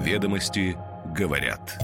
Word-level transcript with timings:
Ведомости 0.00 0.78
говорят. 1.14 1.78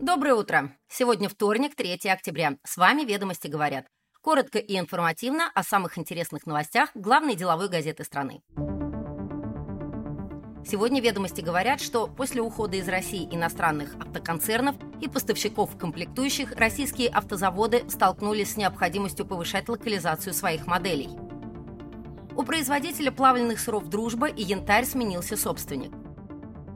Доброе 0.00 0.34
утро. 0.34 0.72
Сегодня 0.88 1.28
вторник, 1.28 1.76
3 1.76 2.10
октября. 2.10 2.56
С 2.64 2.76
вами 2.76 3.02
«Ведомости 3.02 3.46
говорят». 3.46 3.86
Коротко 4.20 4.58
и 4.58 4.76
информативно 4.76 5.52
о 5.54 5.62
самых 5.62 5.98
интересных 5.98 6.46
новостях 6.46 6.90
главной 6.94 7.36
деловой 7.36 7.68
газеты 7.68 8.02
страны. 8.02 8.42
Сегодня 10.66 11.00
ведомости 11.00 11.40
говорят, 11.40 11.80
что 11.80 12.08
после 12.08 12.42
ухода 12.42 12.76
из 12.76 12.88
России 12.88 13.28
иностранных 13.30 13.94
автоконцернов 14.00 14.74
и 15.00 15.06
поставщиков 15.06 15.78
комплектующих 15.78 16.56
российские 16.56 17.08
автозаводы 17.10 17.88
столкнулись 17.88 18.54
с 18.54 18.56
необходимостью 18.56 19.26
повышать 19.26 19.68
локализацию 19.68 20.34
своих 20.34 20.66
моделей. 20.66 21.10
У 22.36 22.42
производителя 22.42 23.10
плавленных 23.10 23.60
сыров 23.60 23.88
«Дружба» 23.88 24.26
и 24.26 24.42
«Янтарь» 24.42 24.84
сменился 24.84 25.36
собственник. 25.36 25.92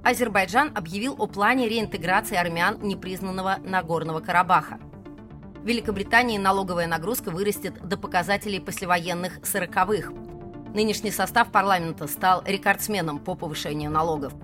Азербайджан 0.05 0.73
объявил 0.75 1.15
о 1.19 1.27
плане 1.27 1.69
реинтеграции 1.69 2.37
армян 2.37 2.79
непризнанного 2.81 3.59
Нагорного 3.63 4.21
Карабаха. 4.21 4.79
В 5.57 5.67
Великобритании 5.67 6.39
налоговая 6.39 6.87
нагрузка 6.87 7.31
вырастет 7.31 7.87
до 7.87 7.97
показателей 7.99 8.61
послевоенных 8.61 9.45
сороковых– 9.45 10.13
Нынешний 10.75 11.11
состав 11.11 11.51
парламента 11.51 12.07
стал 12.07 12.43
рекордсменом 12.45 13.19
по 13.19 13.35
повышению 13.35 13.91
налогов. 13.91 14.35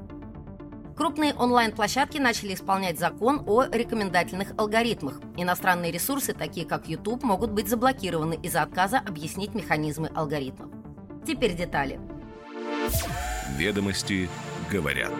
Крупные 0.97 1.35
онлайн-площадки 1.35 2.19
начали 2.19 2.55
исполнять 2.55 2.99
закон 2.99 3.43
о 3.47 3.65
рекомендательных 3.65 4.53
алгоритмах. 4.57 5.21
Иностранные 5.37 5.93
ресурсы, 5.93 6.33
такие 6.33 6.67
как 6.67 6.89
YouTube, 6.89 7.25
могут 7.25 7.51
быть 7.51 7.69
заблокированы 7.69 8.39
из-за 8.43 8.63
отказа 8.63 8.99
объяснить 8.99 9.55
механизмы 9.55 10.11
алгоритмов. 10.15 10.71
Теперь 11.27 11.55
детали. 11.55 11.99
Ведомости 13.57 14.29
говорят. 14.71 15.13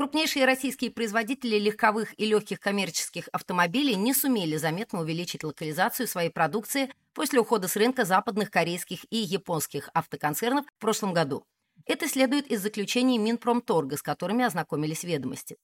Крупнейшие 0.00 0.46
российские 0.46 0.90
производители 0.90 1.58
легковых 1.58 2.18
и 2.18 2.24
легких 2.24 2.58
коммерческих 2.58 3.28
автомобилей 3.32 3.96
не 3.96 4.14
сумели 4.14 4.56
заметно 4.56 5.00
увеличить 5.00 5.44
локализацию 5.44 6.08
своей 6.08 6.30
продукции 6.30 6.90
после 7.12 7.38
ухода 7.38 7.68
с 7.68 7.76
рынка 7.76 8.06
западных 8.06 8.50
корейских 8.50 9.04
и 9.10 9.18
японских 9.18 9.90
автоконцернов 9.92 10.64
в 10.66 10.80
прошлом 10.80 11.12
году. 11.12 11.44
Это 11.84 12.08
следует 12.08 12.46
из 12.46 12.62
заключений 12.62 13.18
Минпромторга, 13.18 13.98
с 13.98 14.02
которыми 14.02 14.42
ознакомились 14.42 15.04
ведомости. 15.04 15.58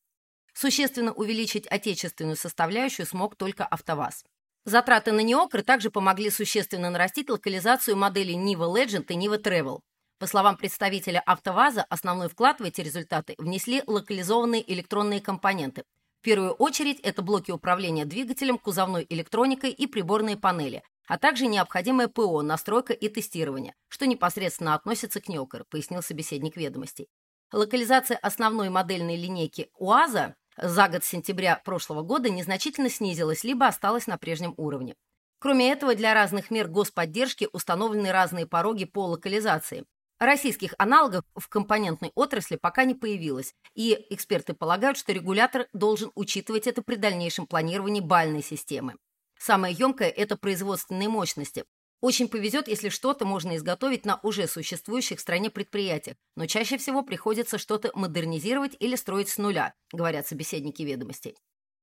Существенно 0.52 1.12
увеличить 1.12 1.66
отечественную 1.66 2.36
составляющую 2.36 3.06
смог 3.06 3.36
только 3.36 3.64
АвтоВАЗ. 3.64 4.24
Затраты 4.66 5.12
на 5.12 5.20
неокры 5.20 5.62
также 5.62 5.92
помогли 5.92 6.28
существенно 6.28 6.90
нарастить 6.90 7.30
локализацию 7.30 7.96
моделей 7.96 8.34
Niva 8.34 8.66
Legend 8.66 9.04
и 9.10 9.14
Niva 9.14 9.40
Travel. 9.40 9.78
По 10.18 10.26
словам 10.26 10.56
представителя 10.56 11.22
АвтоВАЗа, 11.24 11.86
основной 11.88 12.28
вклад 12.28 12.58
в 12.58 12.64
эти 12.64 12.80
результаты 12.80 13.36
внесли 13.38 13.84
локализованные 13.86 14.72
электронные 14.72 15.20
компоненты. 15.20 15.84
В 16.18 16.24
первую 16.24 16.50
очередь 16.50 16.98
это 16.98 17.22
блоки 17.22 17.52
управления 17.52 18.04
двигателем, 18.06 18.58
кузовной 18.58 19.06
электроникой 19.08 19.70
и 19.70 19.86
приборные 19.86 20.36
панели, 20.36 20.82
а 21.06 21.16
также 21.16 21.46
необходимое 21.46 22.08
ПО, 22.08 22.42
настройка 22.42 22.92
и 22.92 23.08
тестирование, 23.08 23.76
что 23.86 24.08
непосредственно 24.08 24.74
относится 24.74 25.20
к 25.20 25.28
НЕОКР, 25.28 25.66
пояснил 25.70 26.02
собеседник 26.02 26.56
ведомостей. 26.56 27.06
Локализация 27.52 28.16
основной 28.16 28.70
модельной 28.70 29.16
линейки 29.16 29.70
УАЗа 29.78 30.34
за 30.56 30.88
год 30.88 31.04
с 31.04 31.08
сентября 31.08 31.60
прошлого 31.64 32.02
года 32.02 32.30
незначительно 32.30 32.88
снизилась, 32.88 33.44
либо 33.44 33.66
осталась 33.66 34.06
на 34.06 34.16
прежнем 34.16 34.54
уровне. 34.56 34.94
Кроме 35.38 35.70
этого, 35.70 35.94
для 35.94 36.14
разных 36.14 36.50
мер 36.50 36.68
господдержки 36.68 37.48
установлены 37.52 38.10
разные 38.10 38.46
пороги 38.46 38.84
по 38.84 39.06
локализации. 39.06 39.84
Российских 40.18 40.74
аналогов 40.78 41.24
в 41.34 41.46
компонентной 41.48 42.10
отрасли 42.14 42.56
пока 42.56 42.84
не 42.84 42.94
появилось, 42.94 43.54
и 43.74 44.06
эксперты 44.08 44.54
полагают, 44.54 44.96
что 44.96 45.12
регулятор 45.12 45.66
должен 45.74 46.10
учитывать 46.14 46.66
это 46.66 46.80
при 46.80 46.94
дальнейшем 46.94 47.46
планировании 47.46 48.00
бальной 48.00 48.42
системы. 48.42 48.96
Самое 49.38 49.74
емкое– 49.74 50.08
это 50.16 50.38
производственные 50.38 51.10
мощности. 51.10 51.64
Очень 52.00 52.28
повезет, 52.28 52.68
если 52.68 52.90
что-то 52.90 53.24
можно 53.24 53.56
изготовить 53.56 54.04
на 54.04 54.20
уже 54.22 54.46
существующих 54.46 55.18
в 55.18 55.22
стране 55.22 55.50
предприятиях, 55.50 56.16
но 56.36 56.46
чаще 56.46 56.76
всего 56.76 57.02
приходится 57.02 57.56
что-то 57.56 57.90
модернизировать 57.94 58.76
или 58.78 58.96
строить 58.96 59.30
с 59.30 59.38
нуля, 59.38 59.74
говорят 59.92 60.26
собеседники 60.26 60.82
ведомостей. 60.82 61.36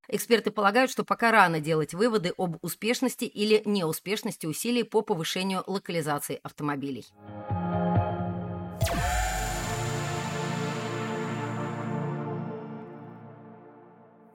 Эксперты 0.10 0.52
полагают, 0.52 0.92
что 0.92 1.04
пока 1.04 1.32
рано 1.32 1.60
делать 1.60 1.94
выводы 1.94 2.34
об 2.38 2.58
успешности 2.62 3.26
или 3.26 3.64
неуспешности 3.66 4.46
усилий 4.46 4.84
по 4.84 5.02
повышению 5.02 5.64
локализации 5.66 6.40
автомобилей. 6.44 7.06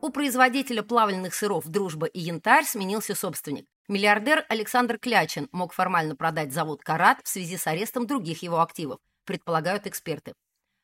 У 0.00 0.10
производителя 0.10 0.82
плавленных 0.82 1.34
сыров 1.34 1.66
«Дружба» 1.68 2.06
и 2.06 2.18
«Янтарь» 2.18 2.64
сменился 2.64 3.14
собственник. 3.14 3.66
Миллиардер 3.90 4.44
Александр 4.50 4.98
Клячин 4.98 5.48
мог 5.50 5.72
формально 5.72 6.14
продать 6.14 6.52
завод 6.52 6.82
«Карат» 6.82 7.20
в 7.24 7.28
связи 7.28 7.56
с 7.56 7.66
арестом 7.66 8.06
других 8.06 8.42
его 8.42 8.60
активов, 8.60 9.00
предполагают 9.24 9.86
эксперты. 9.86 10.34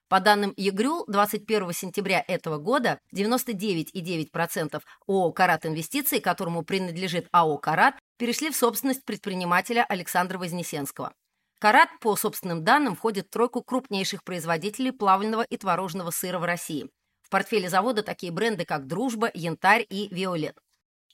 По 0.09 0.21
данным 0.21 0.55
ЕГРЮЛ, 0.57 1.05
21 1.09 1.73
сентября 1.75 2.25
этого 2.27 2.57
года 2.57 2.99
99,9% 3.15 4.83
ООО 5.07 5.33
«Карат 5.33 5.67
Инвестиции», 5.67 6.19
которому 6.19 6.63
принадлежит 6.63 7.29
АО 7.31 7.59
«Карат», 7.59 7.97
перешли 8.17 8.49
в 8.49 8.57
собственность 8.57 9.05
предпринимателя 9.05 9.85
Александра 9.87 10.39
Вознесенского. 10.39 11.13
«Карат», 11.59 11.91
по 12.01 12.17
собственным 12.17 12.65
данным, 12.65 12.97
входит 12.97 13.27
в 13.27 13.31
тройку 13.31 13.63
крупнейших 13.63 14.25
производителей 14.25 14.93
плавленного 14.93 15.43
и 15.43 15.59
творожного 15.59 16.11
сыра 16.11 16.39
в 16.39 16.45
России– 16.45 16.89
в 17.25 17.31
портфеле 17.31 17.69
завода 17.71 18.03
такие 18.03 18.31
бренды, 18.31 18.65
как 18.65 18.87
«Дружба», 18.87 19.31
«Янтарь» 19.33 19.87
и 19.89 20.09
«Виолет». 20.15 20.59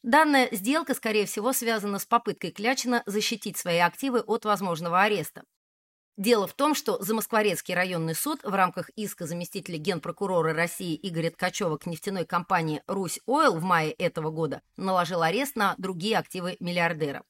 Данная 0.03 0.49
сделка, 0.51 0.95
скорее 0.95 1.27
всего, 1.27 1.53
связана 1.53 1.99
с 1.99 2.07
попыткой 2.07 2.53
Клячина 2.53 3.03
защитить 3.05 3.59
свои 3.59 3.79
активы 3.79 4.21
от 4.21 4.47
возможного 4.47 5.03
ареста. 5.03 5.43
Дело 6.17 6.47
в 6.47 6.55
том, 6.55 6.75
что 6.75 7.03
Замоскворецкий 7.03 7.75
районный 7.75 8.15
суд 8.15 8.41
в 8.43 8.55
рамках 8.55 8.91
иска 8.91 9.27
заместителя 9.27 9.79
генпрокурора 9.79 10.55
России 10.55 10.99
Игоря 11.03 11.31
Ткачева 11.31 11.77
к 11.77 11.87
нефтяной 11.87 12.27
компании 12.27 12.83
«Русь 12.87 13.21
Ойл» 13.27 13.57
в 13.57 13.63
мае 13.63 13.93
этого 13.93 14.31
года 14.31 14.63
наложил 14.77 15.23
арест 15.23 15.57
на 15.57 15.75
другие 15.79 16.19
активы 16.19 16.57
миллиардера. 16.61 17.25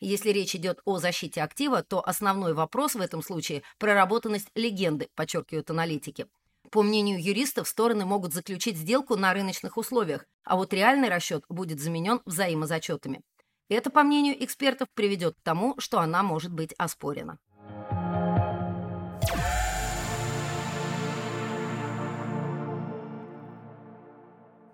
Если 0.00 0.30
речь 0.30 0.54
идет 0.54 0.80
о 0.84 0.98
защите 0.98 1.42
актива, 1.42 1.82
то 1.82 2.06
основной 2.06 2.52
вопрос 2.52 2.94
в 2.94 3.00
этом 3.00 3.22
случае– 3.22 3.62
проработанность 3.78 4.50
легенды, 4.54 5.08
подчеркивают 5.14 5.70
аналитики. 5.70 6.26
По 6.74 6.82
мнению 6.82 7.22
юристов, 7.22 7.68
стороны 7.68 8.04
могут 8.04 8.34
заключить 8.34 8.76
сделку 8.76 9.14
на 9.14 9.32
рыночных 9.32 9.76
условиях, 9.76 10.26
а 10.42 10.56
вот 10.56 10.72
реальный 10.72 11.08
расчет 11.08 11.44
будет 11.48 11.78
заменен 11.78 12.20
взаимозачетами. 12.24 13.20
Это, 13.68 13.90
по 13.90 14.02
мнению 14.02 14.42
экспертов, 14.42 14.88
приведет 14.92 15.36
к 15.36 15.42
тому, 15.44 15.76
что 15.78 16.00
она 16.00 16.24
может 16.24 16.52
быть 16.52 16.74
оспорена. 16.76 17.38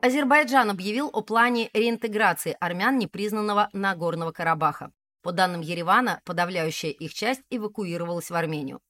Азербайджан 0.01 0.71
объявил 0.71 1.11
о 1.13 1.21
плане 1.21 1.69
реинтеграции 1.75 2.57
армян 2.61 2.99
непризнанного 2.99 3.69
Нагорного 3.75 4.33
Карабаха. 4.33 4.91
По 5.21 5.33
данным 5.33 5.61
Еревана, 5.61 6.23
подавляющая 6.25 6.93
их 6.93 7.13
часть 7.13 7.43
эвакуировалась 7.51 8.31
в 8.31 8.35
Армению. 8.35 8.81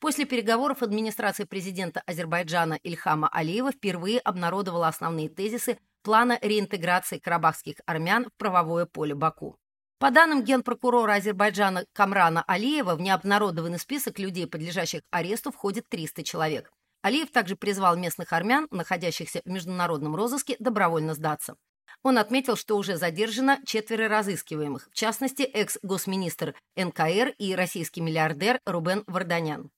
После 0.00 0.26
переговоров 0.26 0.82
администрация 0.82 1.44
президента 1.44 2.02
Азербайджана 2.06 2.74
Ильхама 2.84 3.28
Алиева 3.32 3.72
впервые 3.72 4.20
обнародовала 4.20 4.86
основные 4.86 5.28
тезисы 5.28 5.78
плана 6.02 6.38
реинтеграции 6.40 7.18
карабахских 7.18 7.76
армян 7.84 8.26
в 8.26 8.32
правовое 8.38 8.86
поле 8.86 9.16
Баку. 9.16 9.58
По 9.98 10.12
данным 10.12 10.44
генпрокурора 10.44 11.14
Азербайджана 11.14 11.84
Камрана 11.92 12.44
Алиева, 12.46 12.94
в 12.94 13.00
необнародованный 13.00 13.80
список 13.80 14.20
людей, 14.20 14.46
подлежащих 14.46 15.02
аресту, 15.10 15.50
входит 15.50 15.88
300 15.88 16.22
человек. 16.22 16.70
Алиев 17.02 17.32
также 17.32 17.56
призвал 17.56 17.96
местных 17.96 18.32
армян, 18.32 18.68
находящихся 18.70 19.42
в 19.44 19.48
международном 19.48 20.14
розыске, 20.14 20.54
добровольно 20.60 21.14
сдаться. 21.14 21.56
Он 22.04 22.18
отметил, 22.18 22.54
что 22.54 22.76
уже 22.76 22.96
задержано 22.96 23.58
четверо 23.66 24.08
разыскиваемых, 24.08 24.88
в 24.92 24.94
частности, 24.94 25.42
экс-госминистр 25.42 26.54
НКР 26.76 27.34
и 27.38 27.56
российский 27.56 28.00
миллиардер 28.00 28.60
Рубен 28.64 29.02
Варданян. 29.08 29.70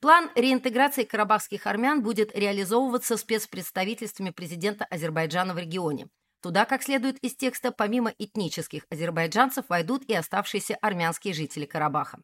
План 0.00 0.30
реинтеграции 0.36 1.02
карабахских 1.02 1.66
армян 1.66 2.02
будет 2.02 2.36
реализовываться 2.36 3.16
спецпредставительствами 3.16 4.30
президента 4.30 4.84
Азербайджана 4.84 5.54
в 5.54 5.58
регионе. 5.58 6.06
Туда, 6.40 6.66
как 6.66 6.84
следует 6.84 7.18
из 7.18 7.34
текста, 7.34 7.72
помимо 7.72 8.14
этнических 8.16 8.84
азербайджанцев 8.90 9.64
войдут 9.68 10.04
и 10.04 10.14
оставшиеся 10.14 10.76
армянские 10.76 11.34
жители 11.34 11.66
Карабаха. 11.66 12.20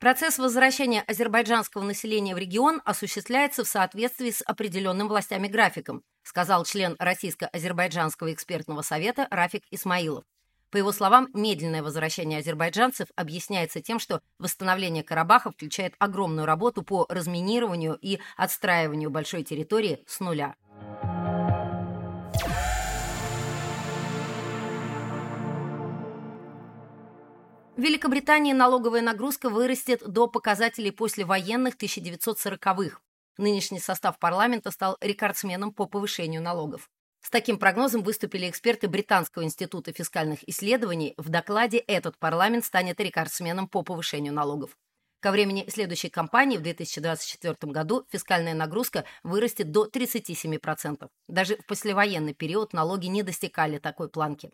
Процесс 0.00 0.38
возвращения 0.38 1.00
азербайджанского 1.02 1.84
населения 1.84 2.34
в 2.34 2.38
регион 2.38 2.82
осуществляется 2.84 3.62
в 3.62 3.68
соответствии 3.68 4.30
с 4.30 4.42
определенным 4.42 5.06
властями 5.06 5.46
графиком, 5.46 6.02
сказал 6.22 6.64
член 6.64 6.96
Российско-Азербайджанского 6.98 8.32
экспертного 8.32 8.82
совета 8.82 9.28
Рафик 9.30 9.62
Исмаилов. 9.70 10.24
По 10.76 10.78
его 10.78 10.92
словам, 10.92 11.30
медленное 11.32 11.82
возвращение 11.82 12.40
азербайджанцев 12.40 13.08
объясняется 13.16 13.80
тем, 13.80 13.98
что 13.98 14.20
восстановление 14.38 15.02
Карабаха 15.02 15.50
включает 15.50 15.94
огромную 15.98 16.44
работу 16.44 16.82
по 16.82 17.06
разминированию 17.08 17.96
и 18.02 18.18
отстраиванию 18.36 19.08
большой 19.08 19.42
территории 19.42 20.04
с 20.06 20.20
нуля. 20.20 20.54
В 27.74 27.80
Великобритании 27.80 28.52
налоговая 28.52 29.00
нагрузка 29.00 29.48
вырастет 29.48 30.06
до 30.06 30.26
показателей 30.26 30.90
послевоенных 30.90 31.76
1940-х. 31.76 33.00
Нынешний 33.38 33.80
состав 33.80 34.18
парламента 34.18 34.70
стал 34.70 34.98
рекордсменом 35.00 35.72
по 35.72 35.86
повышению 35.86 36.42
налогов. 36.42 36.90
С 37.26 37.28
таким 37.28 37.58
прогнозом 37.58 38.04
выступили 38.04 38.48
эксперты 38.48 38.86
Британского 38.86 39.42
института 39.42 39.92
фискальных 39.92 40.48
исследований. 40.48 41.12
В 41.16 41.28
докладе 41.28 41.78
этот 41.78 42.16
парламент 42.18 42.64
станет 42.64 43.00
рекордсменом 43.00 43.66
по 43.66 43.82
повышению 43.82 44.32
налогов. 44.32 44.78
Ко 45.18 45.32
времени 45.32 45.68
следующей 45.68 46.08
кампании 46.08 46.56
в 46.56 46.62
2024 46.62 47.72
году 47.72 48.06
фискальная 48.12 48.54
нагрузка 48.54 49.06
вырастет 49.24 49.72
до 49.72 49.88
37%. 49.88 51.08
Даже 51.26 51.56
в 51.56 51.66
послевоенный 51.66 52.32
период 52.32 52.72
налоги 52.72 53.06
не 53.06 53.24
достигали 53.24 53.78
такой 53.78 54.08
планки. 54.08 54.52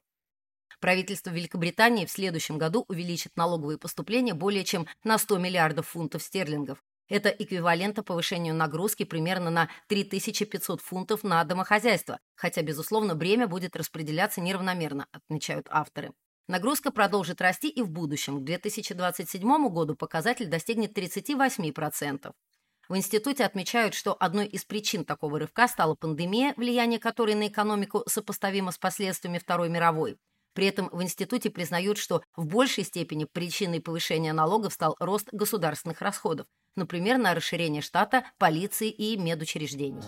Правительство 0.80 1.28
Великобритании 1.28 2.06
в 2.06 2.10
следующем 2.10 2.56
году 2.56 2.86
увеличит 2.88 3.36
налоговые 3.36 3.76
поступления 3.76 4.32
более 4.32 4.64
чем 4.64 4.86
на 5.04 5.18
100 5.18 5.36
миллиардов 5.36 5.88
фунтов 5.88 6.22
стерлингов. 6.22 6.82
Это 7.12 7.28
эквивалентно 7.28 8.02
повышению 8.02 8.54
нагрузки 8.54 9.04
примерно 9.04 9.50
на 9.50 9.68
3500 9.88 10.80
фунтов 10.80 11.22
на 11.24 11.44
домохозяйство, 11.44 12.18
хотя, 12.34 12.62
безусловно, 12.62 13.14
бремя 13.14 13.46
будет 13.46 13.76
распределяться 13.76 14.40
неравномерно, 14.40 15.06
отмечают 15.12 15.66
авторы. 15.68 16.14
Нагрузка 16.48 16.90
продолжит 16.90 17.42
расти 17.42 17.68
и 17.68 17.82
в 17.82 17.90
будущем. 17.90 18.40
К 18.40 18.44
2027 18.44 19.68
году 19.68 19.94
показатель 19.94 20.46
достигнет 20.46 20.96
38%. 20.96 22.32
В 22.88 22.96
институте 22.96 23.44
отмечают, 23.44 23.92
что 23.92 24.16
одной 24.18 24.46
из 24.46 24.64
причин 24.64 25.04
такого 25.04 25.38
рывка 25.38 25.68
стала 25.68 25.94
пандемия, 25.94 26.54
влияние 26.56 26.98
которой 26.98 27.34
на 27.34 27.48
экономику 27.48 28.04
сопоставимо 28.06 28.72
с 28.72 28.78
последствиями 28.78 29.36
Второй 29.36 29.68
мировой. 29.68 30.16
При 30.54 30.66
этом 30.66 30.88
в 30.92 31.02
институте 31.02 31.50
признают, 31.50 31.98
что 31.98 32.22
в 32.36 32.46
большей 32.46 32.84
степени 32.84 33.24
причиной 33.24 33.80
повышения 33.80 34.32
налогов 34.32 34.72
стал 34.72 34.96
рост 35.00 35.28
государственных 35.32 36.00
расходов, 36.00 36.46
например, 36.76 37.18
на 37.18 37.34
расширение 37.34 37.82
штата, 37.82 38.24
полиции 38.38 38.90
и 38.90 39.16
медучреждений. 39.16 40.02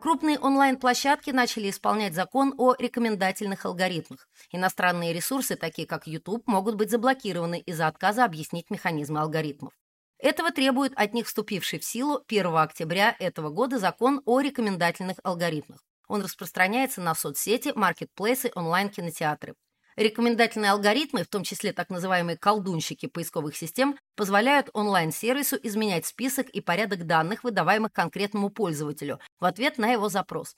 Крупные 0.00 0.38
онлайн-площадки 0.38 1.30
начали 1.30 1.70
исполнять 1.70 2.14
закон 2.14 2.54
о 2.56 2.74
рекомендательных 2.78 3.66
алгоритмах. 3.66 4.28
Иностранные 4.52 5.12
ресурсы, 5.12 5.56
такие 5.56 5.88
как 5.88 6.06
YouTube, 6.06 6.46
могут 6.46 6.76
быть 6.76 6.90
заблокированы 6.90 7.58
из-за 7.60 7.88
отказа 7.88 8.24
объяснить 8.24 8.70
механизмы 8.70 9.20
алгоритмов. 9.20 9.72
Этого 10.18 10.50
требует 10.50 10.92
от 10.96 11.14
них 11.14 11.26
вступивший 11.26 11.78
в 11.78 11.84
силу 11.84 12.24
1 12.26 12.46
октября 12.56 13.14
этого 13.20 13.50
года 13.50 13.78
закон 13.78 14.20
о 14.24 14.40
рекомендательных 14.40 15.18
алгоритмах. 15.22 15.84
Он 16.08 16.22
распространяется 16.22 17.00
на 17.00 17.14
соцсети, 17.14 17.72
маркетплейсы, 17.74 18.50
онлайн-кинотеатры. 18.54 19.54
Рекомендательные 19.94 20.72
алгоритмы, 20.72 21.24
в 21.24 21.28
том 21.28 21.42
числе 21.42 21.72
так 21.72 21.90
называемые 21.90 22.36
колдунщики 22.36 23.06
поисковых 23.06 23.56
систем, 23.56 23.98
позволяют 24.16 24.70
онлайн-сервису 24.72 25.56
изменять 25.62 26.06
список 26.06 26.48
и 26.50 26.60
порядок 26.60 27.04
данных, 27.04 27.44
выдаваемых 27.44 27.92
конкретному 27.92 28.50
пользователю, 28.50 29.20
в 29.40 29.44
ответ 29.44 29.76
на 29.76 29.90
его 29.90 30.08
запрос. 30.08 30.54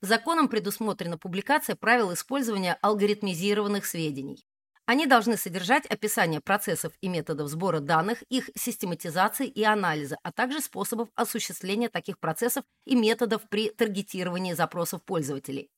Законом 0.00 0.48
предусмотрена 0.48 1.18
публикация 1.18 1.76
правил 1.76 2.12
использования 2.14 2.78
алгоритмизированных 2.80 3.84
сведений. 3.84 4.46
Они 4.90 5.06
должны 5.06 5.36
содержать 5.36 5.86
описание 5.86 6.40
процессов 6.40 6.92
и 7.00 7.08
методов 7.08 7.46
сбора 7.46 7.78
данных, 7.78 8.22
их 8.22 8.50
систематизации 8.56 9.46
и 9.46 9.62
анализа, 9.62 10.18
а 10.24 10.32
также 10.32 10.60
способов 10.60 11.10
осуществления 11.14 11.88
таких 11.88 12.18
процессов 12.18 12.64
и 12.86 12.96
методов 12.96 13.48
при 13.48 13.70
таргетировании 13.70 14.52
запросов 14.52 15.04
пользователей. 15.04 15.70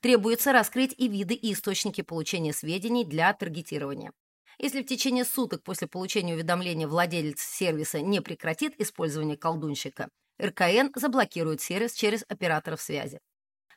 Требуется 0.00 0.50
раскрыть 0.54 0.94
и 0.96 1.08
виды, 1.08 1.34
и 1.34 1.52
источники 1.52 2.00
получения 2.00 2.54
сведений 2.54 3.04
для 3.04 3.34
таргетирования. 3.34 4.12
Если 4.58 4.80
в 4.80 4.86
течение 4.86 5.26
суток 5.26 5.62
после 5.62 5.86
получения 5.86 6.32
уведомления 6.32 6.88
владелец 6.88 7.42
сервиса 7.42 8.00
не 8.00 8.22
прекратит 8.22 8.80
использование 8.80 9.36
колдунщика, 9.36 10.08
РКН 10.42 10.88
заблокирует 10.94 11.60
сервис 11.60 11.92
через 11.92 12.24
операторов 12.30 12.80
связи. 12.80 13.20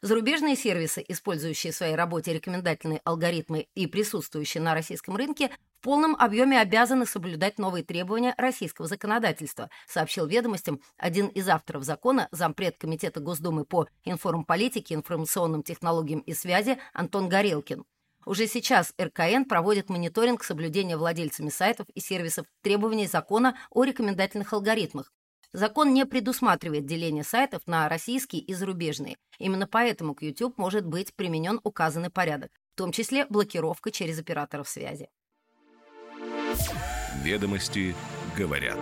Зарубежные 0.01 0.55
сервисы, 0.55 1.03
использующие 1.07 1.73
в 1.73 1.75
своей 1.75 1.95
работе 1.95 2.33
рекомендательные 2.33 3.01
алгоритмы 3.03 3.67
и 3.73 3.88
присутствующие 3.88 4.61
на 4.61 4.73
российском 4.73 5.15
рынке, 5.15 5.49
в 5.79 5.83
полном 5.83 6.15
объеме 6.15 6.59
обязаны 6.59 7.05
соблюдать 7.05 7.57
новые 7.57 7.83
требования 7.83 8.35
российского 8.38 8.88
законодательства, 8.88 9.69
сообщил 9.88 10.27
ведомостям 10.27 10.81
один 10.97 11.27
из 11.27 11.47
авторов 11.49 11.83
закона, 11.83 12.27
зампред 12.31 12.77
Комитета 12.77 13.19
Госдумы 13.19 13.65
по 13.65 13.88
информполитике, 14.03 14.95
информационным 14.95 15.63
технологиям 15.63 16.19
и 16.19 16.33
связи 16.33 16.77
Антон 16.94 17.27
Горелкин. 17.29 17.85
Уже 18.25 18.45
сейчас 18.45 18.94
РКН 19.01 19.45
проводит 19.47 19.89
мониторинг 19.89 20.44
соблюдения 20.44 20.97
владельцами 20.97 21.49
сайтов 21.49 21.88
и 21.95 22.01
сервисов 22.01 22.45
требований 22.61 23.07
закона 23.07 23.57
о 23.71 23.83
рекомендательных 23.83 24.51
алгоритмах. 24.51 25.11
Закон 25.53 25.94
не 25.94 26.05
предусматривает 26.05 26.85
деление 26.85 27.23
сайтов 27.23 27.61
на 27.67 27.88
российские 27.89 28.41
и 28.41 28.53
зарубежные. 28.53 29.17
Именно 29.39 29.67
поэтому 29.67 30.13
к 30.13 30.21
YouTube 30.21 30.57
может 30.57 30.85
быть 30.85 31.13
применен 31.15 31.59
указанный 31.63 32.09
порядок, 32.09 32.51
в 32.73 32.77
том 32.77 32.91
числе 32.91 33.25
блокировка 33.25 33.91
через 33.91 34.19
операторов 34.19 34.67
связи. 34.67 35.09
Ведомости 37.23 37.95
говорят. 38.38 38.79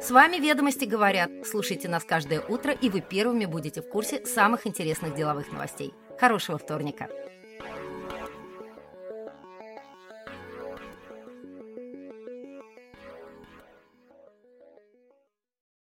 С 0.00 0.10
вами 0.10 0.36
«Ведомости 0.36 0.84
говорят». 0.84 1.30
Слушайте 1.44 1.88
нас 1.88 2.04
каждое 2.04 2.40
утро, 2.40 2.72
и 2.72 2.88
вы 2.88 3.00
первыми 3.00 3.46
будете 3.46 3.82
в 3.82 3.90
курсе 3.90 4.24
самых 4.24 4.66
интересных 4.66 5.14
деловых 5.14 5.50
новостей. 5.50 5.92
Хорошего 6.18 6.56
вторника! 6.56 7.08